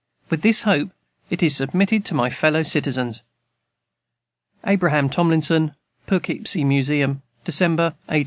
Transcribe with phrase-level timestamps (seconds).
[0.31, 0.89] With this hope,
[1.29, 3.21] it is submitted to my fellow citizens.
[4.63, 5.75] ABRAHAM TOMLINSON.
[6.07, 8.19] POUGHKEEPSIE MUSEUM, December, 1854.